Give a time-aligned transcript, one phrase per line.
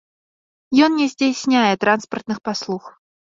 [0.85, 2.83] Ён не здзяйсняе транспартных паслуг.